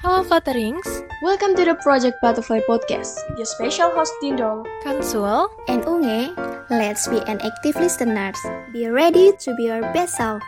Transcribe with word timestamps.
Halo 0.00 0.24
Flutterings, 0.24 0.88
Welcome 1.20 1.52
to 1.60 1.68
the 1.68 1.76
Project 1.76 2.24
Butterfly 2.24 2.64
Podcast. 2.64 3.20
Your 3.36 3.44
special 3.44 3.92
host 3.92 4.16
Dindol. 4.24 4.64
Kansul, 4.80 5.52
and 5.68 5.84
Unge, 5.84 6.32
let's 6.72 7.04
be 7.04 7.20
an 7.28 7.36
active 7.44 7.76
listeners. 7.76 8.40
Be 8.72 8.88
ready 8.88 9.36
to 9.44 9.52
be 9.60 9.68
your 9.68 9.84
best 9.92 10.16
self. 10.16 10.40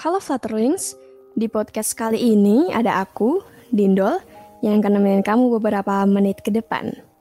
Halo 0.00 0.24
Flutterlings, 0.24 0.96
di 1.36 1.52
podcast 1.52 1.92
kali 2.00 2.32
ini 2.32 2.72
ada 2.72 3.04
aku, 3.04 3.44
Dindol, 3.68 4.24
yang 4.64 4.80
akan 4.80 4.96
nemenin 4.96 5.20
kamu 5.20 5.60
beberapa 5.60 6.00
menit 6.08 6.40
ke 6.40 6.48
depan. 6.48 7.11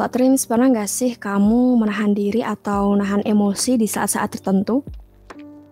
Flutterlings, 0.00 0.48
pernah 0.48 0.72
gak 0.72 0.88
sih 0.88 1.12
kamu 1.12 1.76
menahan 1.76 2.16
diri 2.16 2.40
atau 2.40 2.96
nahan 2.96 3.20
emosi 3.20 3.76
di 3.76 3.84
saat-saat 3.84 4.32
tertentu? 4.32 4.80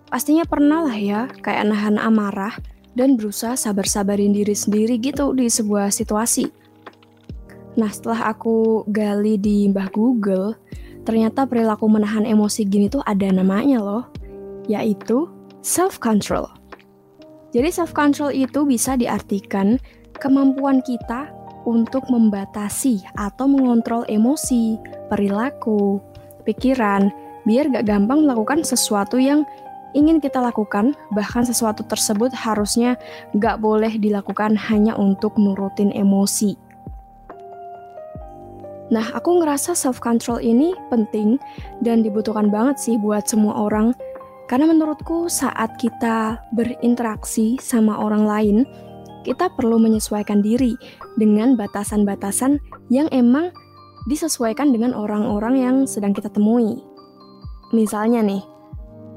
Pastinya 0.05 0.45
pernah 0.45 0.85
lah 0.85 0.93
ya, 0.93 1.33
kayak 1.41 1.73
nahan 1.73 1.97
amarah 1.97 2.53
dan 2.93 3.17
berusaha 3.17 3.57
sabar-sabarin 3.57 4.37
diri 4.37 4.53
sendiri 4.53 5.01
gitu 5.01 5.33
di 5.33 5.49
sebuah 5.49 5.89
situasi. 5.89 6.45
Nah, 7.81 7.89
setelah 7.89 8.29
aku 8.37 8.85
gali 8.93 9.41
di 9.41 9.65
Mbah 9.73 9.89
Google, 9.97 10.61
ternyata 11.09 11.49
perilaku 11.49 11.89
menahan 11.89 12.29
emosi 12.29 12.69
gini 12.69 12.93
tuh 12.93 13.01
ada 13.09 13.33
namanya 13.33 13.81
loh, 13.81 14.13
yaitu 14.69 15.25
self-control. 15.65 16.53
Jadi 17.57 17.69
self-control 17.73 18.37
itu 18.37 18.69
bisa 18.69 18.93
diartikan 18.93 19.81
kemampuan 20.21 20.85
kita 20.85 21.33
untuk 21.69 22.09
membatasi 22.09 23.05
atau 23.13 23.45
mengontrol 23.45 24.09
emosi, 24.09 24.81
perilaku, 25.13 26.01
pikiran, 26.49 27.13
biar 27.45 27.69
gak 27.69 27.85
gampang 27.85 28.25
melakukan 28.25 28.65
sesuatu 28.65 29.21
yang 29.21 29.45
ingin 29.93 30.17
kita 30.17 30.41
lakukan, 30.41 30.97
bahkan 31.13 31.45
sesuatu 31.45 31.85
tersebut 31.85 32.33
harusnya 32.33 32.97
gak 33.37 33.61
boleh 33.61 34.01
dilakukan 34.01 34.57
hanya 34.57 34.97
untuk 34.97 35.37
nurutin 35.37 35.93
emosi. 35.93 36.57
Nah, 38.89 39.05
aku 39.13 39.45
ngerasa 39.45 39.77
self-control 39.77 40.41
ini 40.41 40.73
penting 40.89 41.37
dan 41.85 42.01
dibutuhkan 42.01 42.49
banget 42.49 42.81
sih 42.81 42.97
buat 42.97 43.29
semua 43.29 43.69
orang. 43.69 43.93
Karena 44.49 44.73
menurutku 44.73 45.29
saat 45.29 45.77
kita 45.77 46.41
berinteraksi 46.57 47.61
sama 47.61 48.01
orang 48.01 48.25
lain, 48.25 48.57
kita 49.27 49.51
perlu 49.55 49.81
menyesuaikan 49.83 50.43
diri 50.43 50.79
dengan 51.19 51.59
batasan-batasan 51.59 52.63
yang 52.93 53.11
emang 53.11 53.51
disesuaikan 54.09 54.73
dengan 54.73 54.95
orang-orang 54.95 55.55
yang 55.59 55.77
sedang 55.85 56.15
kita 56.15 56.31
temui. 56.31 56.81
Misalnya 57.75 58.25
nih, 58.25 58.41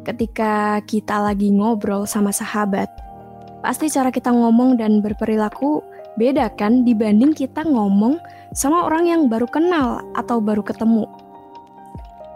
ketika 0.04 0.84
kita 0.84 1.22
lagi 1.22 1.54
ngobrol 1.54 2.04
sama 2.10 2.34
sahabat, 2.36 2.92
pasti 3.64 3.88
cara 3.88 4.12
kita 4.12 4.34
ngomong 4.34 4.76
dan 4.76 5.00
berperilaku 5.00 5.80
beda 6.20 6.52
kan 6.60 6.84
dibanding 6.84 7.32
kita 7.32 7.64
ngomong 7.64 8.20
sama 8.52 8.84
orang 8.84 9.08
yang 9.08 9.22
baru 9.32 9.48
kenal 9.48 10.04
atau 10.18 10.44
baru 10.44 10.60
ketemu. 10.60 11.08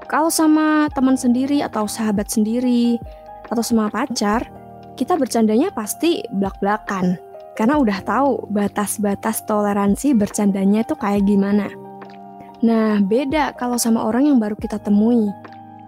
Kalau 0.05 0.29
sama 0.29 0.87
teman 0.93 1.17
sendiri 1.17 1.65
atau 1.65 1.89
sahabat 1.89 2.29
sendiri 2.29 2.95
atau 3.49 3.65
sama 3.65 3.91
pacar, 3.91 4.47
kita 4.95 5.19
bercandanya 5.19 5.73
pasti 5.75 6.23
belak-belakan 6.31 7.24
karena 7.55 7.79
udah 7.79 8.03
tahu 8.03 8.51
batas-batas 8.51 9.47
toleransi 9.47 10.11
bercandanya 10.11 10.83
itu 10.83 10.93
kayak 10.99 11.23
gimana. 11.23 11.71
Nah, 12.59 12.99
beda 12.99 13.55
kalau 13.55 13.79
sama 13.79 14.03
orang 14.03 14.27
yang 14.27 14.37
baru 14.39 14.59
kita 14.59 14.79
temui. 14.79 15.31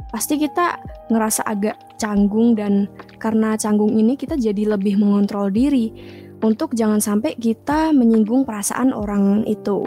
Pasti 0.07 0.39
kita 0.39 0.79
ngerasa 1.11 1.43
agak 1.43 1.99
canggung 1.99 2.55
dan 2.55 2.87
karena 3.19 3.59
canggung 3.59 3.91
ini 3.91 4.15
kita 4.15 4.39
jadi 4.39 4.79
lebih 4.79 4.95
mengontrol 4.95 5.51
diri 5.51 5.91
untuk 6.39 6.71
jangan 6.77 7.03
sampai 7.03 7.35
kita 7.35 7.91
menyinggung 7.91 8.47
perasaan 8.47 8.95
orang 8.95 9.43
itu. 9.43 9.83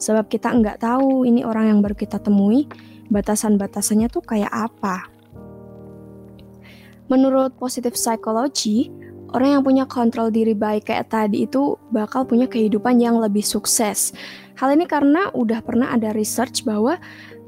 Sebab 0.00 0.30
kita 0.30 0.54
nggak 0.54 0.80
tahu 0.80 1.26
ini 1.26 1.42
orang 1.42 1.74
yang 1.74 1.78
baru 1.82 1.98
kita 1.98 2.22
temui, 2.22 2.70
batasan-batasannya 3.10 4.08
tuh 4.08 4.22
kayak 4.22 4.48
apa. 4.48 5.10
Menurut 7.10 7.58
positive 7.58 7.98
psychology, 7.98 8.88
orang 9.32 9.58
yang 9.58 9.62
punya 9.62 9.84
kontrol 9.86 10.28
diri 10.30 10.54
baik 10.54 10.90
kayak 10.90 11.10
tadi 11.10 11.46
itu 11.46 11.78
bakal 11.94 12.26
punya 12.26 12.50
kehidupan 12.50 12.98
yang 12.98 13.18
lebih 13.18 13.42
sukses. 13.42 14.14
Hal 14.58 14.74
ini 14.74 14.84
karena 14.84 15.32
udah 15.32 15.62
pernah 15.64 15.94
ada 15.94 16.12
research 16.12 16.66
bahwa 16.66 17.00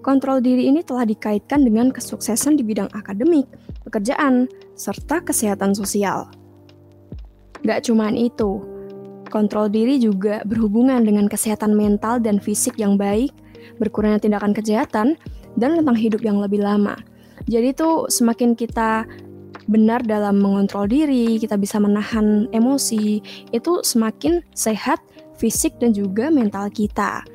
kontrol 0.03 0.43
diri 0.43 0.67
ini 0.67 0.83
telah 0.83 1.07
dikaitkan 1.07 1.63
dengan 1.63 1.95
kesuksesan 1.95 2.59
di 2.59 2.67
bidang 2.67 2.91
akademik, 2.97 3.47
pekerjaan, 3.87 4.51
serta 4.75 5.23
kesehatan 5.23 5.77
sosial. 5.77 6.27
Gak 7.63 7.87
cuman 7.87 8.19
itu, 8.19 8.59
kontrol 9.31 9.71
diri 9.71 10.03
juga 10.03 10.43
berhubungan 10.43 11.07
dengan 11.07 11.31
kesehatan 11.31 11.79
mental 11.79 12.19
dan 12.19 12.43
fisik 12.43 12.75
yang 12.77 12.99
baik, 12.99 13.31
berkurangnya 13.79 14.19
tindakan 14.27 14.51
kejahatan, 14.51 15.15
dan 15.55 15.79
tentang 15.79 15.95
hidup 15.95 16.25
yang 16.27 16.43
lebih 16.43 16.65
lama. 16.65 16.99
Jadi 17.47 17.75
tuh 17.75 18.07
semakin 18.11 18.55
kita 18.55 19.07
benar 19.69 20.03
dalam 20.03 20.39
mengontrol 20.41 20.87
diri, 20.87 21.39
kita 21.39 21.59
bisa 21.59 21.79
menahan 21.79 22.51
emosi, 22.51 23.23
itu 23.55 23.73
semakin 23.83 24.43
sehat 24.55 24.99
fisik 25.37 25.79
dan 25.83 25.91
juga 25.91 26.31
mental 26.31 26.71
kita. 26.71 27.27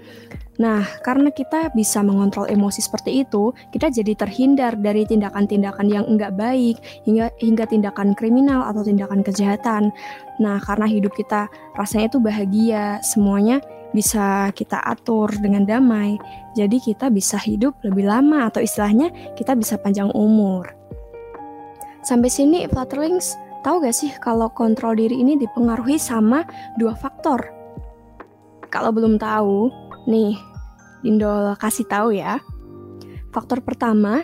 Nah, 0.58 0.82
karena 1.06 1.30
kita 1.30 1.70
bisa 1.78 2.02
mengontrol 2.02 2.50
emosi 2.50 2.82
seperti 2.82 3.22
itu, 3.22 3.54
kita 3.70 3.94
jadi 3.94 4.18
terhindar 4.18 4.74
dari 4.74 5.06
tindakan-tindakan 5.06 5.86
yang 5.86 6.06
enggak 6.10 6.34
baik, 6.34 6.82
hingga 7.06 7.30
hingga 7.38 7.70
tindakan 7.70 8.18
kriminal 8.18 8.66
atau 8.66 8.82
tindakan 8.82 9.22
kejahatan. 9.22 9.94
Nah, 10.42 10.58
karena 10.58 10.90
hidup 10.90 11.14
kita 11.14 11.46
rasanya 11.78 12.10
itu 12.10 12.18
bahagia, 12.18 12.98
semuanya 13.06 13.62
bisa 13.94 14.50
kita 14.58 14.82
atur 14.82 15.30
dengan 15.38 15.64
damai. 15.64 16.18
Jadi 16.58 16.82
kita 16.82 17.14
bisa 17.14 17.38
hidup 17.38 17.78
lebih 17.86 18.10
lama 18.10 18.50
atau 18.50 18.60
istilahnya 18.60 19.14
kita 19.38 19.54
bisa 19.54 19.78
panjang 19.78 20.10
umur. 20.18 20.77
Sampai 22.08 22.32
sini 22.32 22.64
Flutterlings, 22.72 23.36
tahu 23.68 23.84
gak 23.84 23.92
sih 23.92 24.16
kalau 24.24 24.48
kontrol 24.56 24.96
diri 24.96 25.20
ini 25.20 25.36
dipengaruhi 25.36 26.00
sama 26.00 26.48
dua 26.80 26.96
faktor? 26.96 27.44
Kalau 28.72 28.96
belum 28.96 29.20
tahu, 29.20 29.68
nih 30.08 30.40
Dindol 31.04 31.54
kasih 31.60 31.86
tahu 31.86 32.16
ya. 32.16 32.40
Faktor 33.36 33.62
pertama 33.62 34.24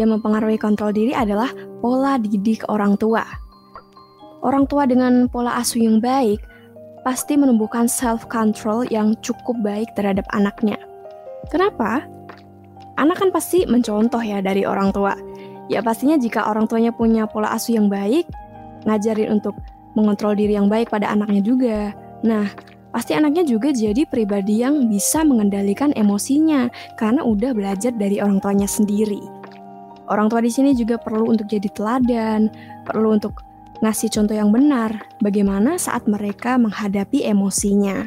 yang 0.00 0.14
mempengaruhi 0.14 0.56
kontrol 0.56 0.94
diri 0.94 1.12
adalah 1.12 1.50
pola 1.82 2.16
didik 2.16 2.64
orang 2.70 2.96
tua. 2.96 3.26
Orang 4.44 4.70
tua 4.70 4.86
dengan 4.86 5.28
pola 5.28 5.58
asuh 5.60 5.82
yang 5.82 5.98
baik 5.98 6.40
pasti 7.04 7.36
menumbuhkan 7.36 7.84
self-control 7.84 8.88
yang 8.88 9.12
cukup 9.20 9.56
baik 9.60 9.92
terhadap 9.92 10.24
anaknya. 10.32 10.80
Kenapa? 11.52 12.02
Anak 12.96 13.20
kan 13.20 13.28
pasti 13.34 13.66
mencontoh 13.68 14.22
ya 14.22 14.40
dari 14.40 14.64
orang 14.64 14.94
tua. 14.94 15.12
Ya 15.72 15.80
pastinya 15.80 16.20
jika 16.20 16.44
orang 16.44 16.68
tuanya 16.68 16.92
punya 16.92 17.24
pola 17.24 17.52
asuh 17.56 17.76
yang 17.76 17.88
baik, 17.88 18.28
ngajarin 18.84 19.40
untuk 19.40 19.56
mengontrol 19.96 20.36
diri 20.36 20.58
yang 20.58 20.68
baik 20.68 20.92
pada 20.92 21.08
anaknya 21.08 21.40
juga. 21.40 21.78
Nah, 22.20 22.50
pasti 22.92 23.16
anaknya 23.16 23.46
juga 23.46 23.72
jadi 23.72 24.04
pribadi 24.04 24.60
yang 24.60 24.90
bisa 24.90 25.24
mengendalikan 25.24 25.94
emosinya 25.96 26.68
karena 27.00 27.24
udah 27.24 27.56
belajar 27.56 27.94
dari 27.96 28.20
orang 28.20 28.42
tuanya 28.42 28.68
sendiri. 28.68 29.20
Orang 30.04 30.28
tua 30.28 30.44
di 30.44 30.52
sini 30.52 30.76
juga 30.76 31.00
perlu 31.00 31.32
untuk 31.32 31.48
jadi 31.48 31.68
teladan, 31.72 32.52
perlu 32.84 33.16
untuk 33.16 33.40
ngasih 33.80 34.12
contoh 34.12 34.36
yang 34.36 34.52
benar 34.52 34.92
bagaimana 35.24 35.80
saat 35.80 36.04
mereka 36.04 36.60
menghadapi 36.60 37.24
emosinya. 37.24 38.04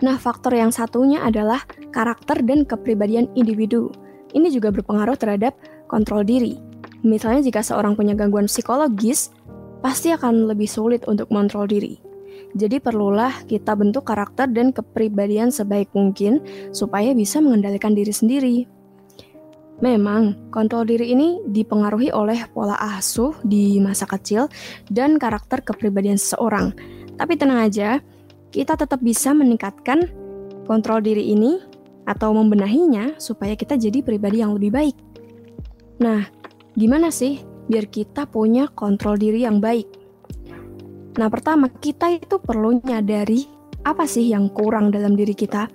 Nah, 0.00 0.16
faktor 0.16 0.56
yang 0.56 0.72
satunya 0.72 1.20
adalah 1.20 1.60
karakter 1.92 2.40
dan 2.40 2.64
kepribadian 2.64 3.28
individu. 3.36 3.92
Ini 4.32 4.48
juga 4.48 4.72
berpengaruh 4.72 5.18
terhadap 5.18 5.52
kontrol 5.90 6.22
diri. 6.22 6.54
Misalnya 7.02 7.42
jika 7.42 7.66
seorang 7.66 7.98
punya 7.98 8.14
gangguan 8.14 8.46
psikologis, 8.46 9.34
pasti 9.82 10.14
akan 10.14 10.46
lebih 10.46 10.70
sulit 10.70 11.02
untuk 11.10 11.26
mengontrol 11.34 11.66
diri. 11.66 11.98
Jadi 12.54 12.78
perlulah 12.78 13.46
kita 13.46 13.74
bentuk 13.74 14.06
karakter 14.06 14.50
dan 14.50 14.70
kepribadian 14.70 15.50
sebaik 15.50 15.90
mungkin 15.94 16.42
supaya 16.70 17.10
bisa 17.14 17.42
mengendalikan 17.42 17.94
diri 17.94 18.14
sendiri. 18.14 18.56
Memang, 19.80 20.52
kontrol 20.52 20.84
diri 20.84 21.16
ini 21.16 21.40
dipengaruhi 21.48 22.12
oleh 22.12 22.44
pola 22.52 22.76
asuh 22.76 23.32
di 23.40 23.80
masa 23.80 24.04
kecil 24.04 24.44
dan 24.92 25.16
karakter 25.16 25.64
kepribadian 25.64 26.20
seseorang. 26.20 26.76
Tapi 27.16 27.32
tenang 27.40 27.64
aja, 27.64 27.96
kita 28.52 28.76
tetap 28.76 29.00
bisa 29.00 29.32
meningkatkan 29.32 30.04
kontrol 30.68 31.00
diri 31.00 31.32
ini 31.32 31.56
atau 32.04 32.36
membenahinya 32.36 33.16
supaya 33.16 33.56
kita 33.56 33.80
jadi 33.80 34.04
pribadi 34.04 34.44
yang 34.44 34.52
lebih 34.52 34.68
baik. 34.68 35.09
Nah, 36.00 36.24
gimana 36.72 37.12
sih 37.12 37.44
biar 37.68 37.92
kita 37.92 38.24
punya 38.24 38.72
kontrol 38.72 39.20
diri 39.20 39.44
yang 39.44 39.60
baik? 39.60 39.86
Nah, 41.20 41.28
pertama 41.28 41.68
kita 41.68 42.08
itu 42.08 42.40
perlu 42.40 42.80
nyadari 42.80 43.44
apa 43.84 44.08
sih 44.08 44.32
yang 44.32 44.48
kurang 44.48 44.88
dalam 44.88 45.12
diri 45.12 45.36
kita. 45.36 45.68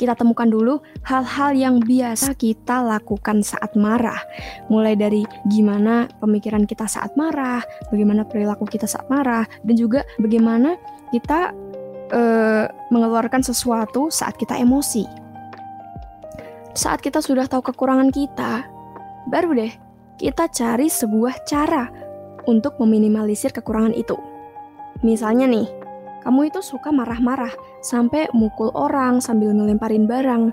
kita 0.00 0.16
temukan 0.16 0.48
dulu 0.48 0.80
hal-hal 1.04 1.52
yang 1.52 1.76
biasa 1.76 2.32
kita 2.32 2.80
lakukan 2.80 3.44
saat 3.44 3.76
marah. 3.76 4.16
Mulai 4.72 4.96
dari 4.96 5.28
gimana 5.52 6.08
pemikiran 6.24 6.64
kita 6.64 6.88
saat 6.88 7.12
marah, 7.20 7.60
bagaimana 7.92 8.24
perilaku 8.24 8.64
kita 8.64 8.88
saat 8.88 9.04
marah, 9.12 9.44
dan 9.60 9.76
juga 9.76 10.00
bagaimana 10.16 10.80
kita 11.12 11.52
uh, 12.16 12.64
mengeluarkan 12.88 13.44
sesuatu 13.44 14.08
saat 14.08 14.40
kita 14.40 14.56
emosi. 14.56 15.04
Saat 16.72 17.04
kita 17.04 17.20
sudah 17.20 17.44
tahu 17.44 17.60
kekurangan 17.60 18.08
kita, 18.08 18.64
baru 19.28 19.52
deh 19.52 19.72
kita 20.20 20.52
cari 20.52 20.88
sebuah 20.88 21.48
cara 21.48 21.88
untuk 22.44 22.76
meminimalisir 22.80 23.52
kekurangan 23.52 23.96
itu. 23.96 24.16
Misalnya 25.00 25.48
nih, 25.48 25.68
kamu 26.20 26.52
itu 26.52 26.60
suka 26.60 26.92
marah-marah 26.92 27.52
sampai 27.80 28.28
mukul 28.36 28.68
orang 28.76 29.24
sambil 29.24 29.56
ngelemparin 29.56 30.04
barang. 30.04 30.52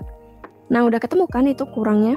Nah, 0.72 0.80
udah 0.84 1.00
ketemu 1.00 1.24
kan 1.28 1.44
itu 1.44 1.68
kurangnya? 1.68 2.16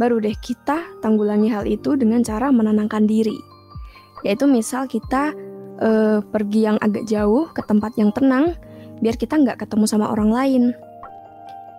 Baru 0.00 0.20
deh 0.20 0.32
kita 0.40 0.80
tanggulangi 1.04 1.52
hal 1.52 1.68
itu 1.68 1.96
dengan 1.96 2.24
cara 2.24 2.48
menenangkan 2.48 3.04
diri. 3.04 3.36
Yaitu 4.24 4.48
misal 4.48 4.88
kita 4.88 5.36
uh, 5.80 6.24
pergi 6.24 6.68
yang 6.68 6.80
agak 6.80 7.04
jauh 7.04 7.48
ke 7.52 7.60
tempat 7.64 7.96
yang 8.00 8.12
tenang, 8.12 8.56
biar 9.04 9.16
kita 9.20 9.36
nggak 9.36 9.64
ketemu 9.64 9.84
sama 9.84 10.08
orang 10.08 10.32
lain. 10.32 10.64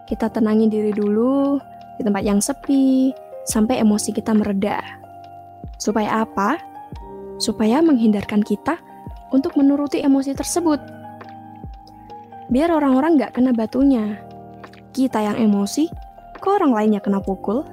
Kita 0.06 0.29
tenangin 0.29 0.69
diri 0.69 0.94
dulu 0.94 1.57
di 1.97 2.01
tempat 2.06 2.24
yang 2.25 2.38
sepi, 2.38 3.09
sampai 3.48 3.80
emosi 3.80 4.12
kita 4.12 4.36
mereda. 4.36 4.84
Supaya 5.80 6.28
apa? 6.28 6.60
Supaya 7.40 7.80
menghindarkan 7.80 8.44
kita 8.44 8.78
untuk 9.32 9.56
menuruti 9.56 10.04
emosi 10.04 10.36
tersebut. 10.36 10.80
Biar 12.48 12.72
orang-orang 12.72 13.20
gak 13.20 13.40
kena 13.40 13.52
batunya. 13.52 14.20
Kita 14.96 15.20
yang 15.24 15.38
emosi, 15.40 15.88
kok 16.40 16.60
orang 16.60 16.74
lainnya 16.74 17.02
kena 17.04 17.24
pukul? 17.24 17.64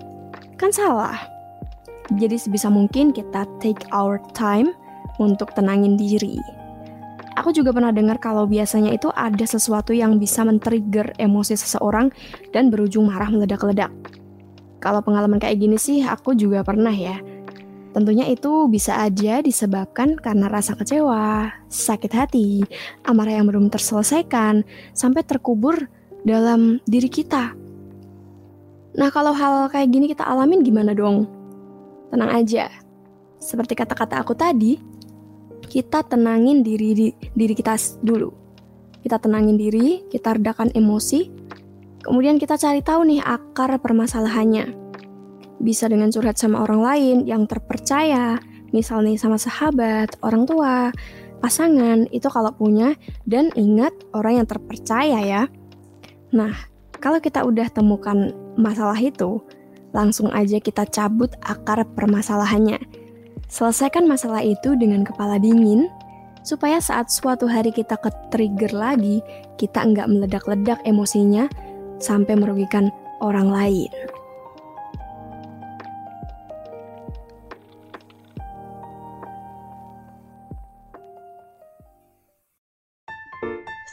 Kan 0.58 0.70
salah. 0.74 1.16
Jadi 2.12 2.36
sebisa 2.36 2.68
mungkin 2.68 3.10
kita 3.10 3.48
take 3.58 3.80
our 3.90 4.20
time 4.36 4.76
untuk 5.16 5.56
tenangin 5.56 5.96
diri. 5.96 6.36
Aku 7.34 7.50
juga 7.50 7.74
pernah 7.74 7.90
dengar 7.90 8.22
kalau 8.22 8.46
biasanya 8.46 8.94
itu 8.94 9.10
ada 9.10 9.42
sesuatu 9.42 9.90
yang 9.90 10.22
bisa 10.22 10.46
men-trigger 10.46 11.16
emosi 11.18 11.58
seseorang 11.58 12.14
dan 12.54 12.70
berujung 12.70 13.10
marah 13.10 13.26
meledak-ledak. 13.26 13.90
Kalau 14.84 15.00
pengalaman 15.00 15.40
kayak 15.40 15.56
gini 15.64 15.80
sih 15.80 16.04
aku 16.04 16.36
juga 16.36 16.60
pernah 16.60 16.92
ya. 16.92 17.16
Tentunya 17.96 18.28
itu 18.28 18.68
bisa 18.68 19.00
aja 19.00 19.40
disebabkan 19.40 20.20
karena 20.20 20.52
rasa 20.52 20.76
kecewa, 20.76 21.48
sakit 21.72 22.12
hati, 22.12 22.66
amarah 23.06 23.40
yang 23.40 23.48
belum 23.48 23.72
terselesaikan, 23.72 24.66
sampai 24.92 25.24
terkubur 25.24 25.88
dalam 26.26 26.84
diri 26.84 27.08
kita. 27.08 27.56
Nah, 28.98 29.08
kalau 29.08 29.32
hal 29.32 29.70
kayak 29.72 29.88
gini 29.94 30.10
kita 30.10 30.26
alamin 30.26 30.60
gimana 30.60 30.92
dong? 30.92 31.30
Tenang 32.10 32.44
aja. 32.44 32.68
Seperti 33.40 33.78
kata-kata 33.78 34.20
aku 34.20 34.36
tadi, 34.36 34.76
kita 35.64 36.04
tenangin 36.04 36.60
diri 36.60 37.14
diri 37.14 37.54
kita 37.56 37.78
dulu. 38.02 38.34
Kita 39.00 39.22
tenangin 39.22 39.54
diri, 39.54 40.02
kita 40.10 40.34
redakan 40.34 40.74
emosi, 40.74 41.43
kemudian 42.04 42.36
kita 42.36 42.60
cari 42.60 42.84
tahu 42.84 43.08
nih 43.08 43.24
akar 43.24 43.80
permasalahannya 43.80 44.84
bisa 45.64 45.88
dengan 45.88 46.12
curhat 46.12 46.36
sama 46.36 46.60
orang 46.60 46.80
lain 46.84 47.16
yang 47.24 47.48
terpercaya, 47.48 48.36
misalnya 48.76 49.16
sama 49.16 49.40
sahabat, 49.40 50.18
orang 50.20 50.44
tua, 50.44 50.92
pasangan, 51.40 52.04
itu 52.12 52.28
kalau 52.28 52.52
punya, 52.52 52.92
dan 53.24 53.48
ingat 53.56 53.96
orang 54.12 54.44
yang 54.44 54.48
terpercaya 54.48 55.18
ya. 55.24 55.42
Nah, 56.36 56.52
kalau 57.00 57.16
kita 57.22 57.46
udah 57.46 57.72
temukan 57.72 58.36
masalah 58.60 58.98
itu, 59.00 59.40
langsung 59.96 60.28
aja 60.34 60.60
kita 60.60 60.84
cabut 60.90 61.32
akar 61.40 61.86
permasalahannya. 61.96 62.76
Selesaikan 63.48 64.04
masalah 64.04 64.42
itu 64.42 64.74
dengan 64.74 65.06
kepala 65.06 65.38
dingin, 65.38 65.86
supaya 66.42 66.76
saat 66.82 67.08
suatu 67.08 67.48
hari 67.48 67.72
kita 67.72 67.96
ke-trigger 67.96 68.74
lagi, 68.74 69.24
kita 69.56 69.80
nggak 69.80 70.10
meledak-ledak 70.10 70.82
emosinya 70.84 71.48
sampai 72.04 72.36
merugikan 72.36 72.92
orang 73.24 73.48
lain. 73.48 73.88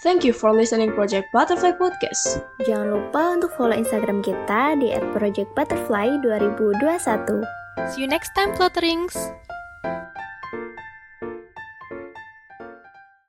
Thank 0.01 0.25
you 0.25 0.33
for 0.33 0.49
listening 0.49 0.97
Project 0.97 1.29
Butterfly 1.29 1.77
Podcast. 1.77 2.41
Jangan 2.65 2.89
lupa 2.89 3.37
untuk 3.37 3.53
follow 3.53 3.77
Instagram 3.77 4.25
kita 4.25 4.73
di 4.81 4.89
@projectbutterfly2021. 5.13 7.45
See 7.93 8.01
you 8.01 8.09
next 8.09 8.33
time, 8.33 8.49
Flutterings! 8.57 9.13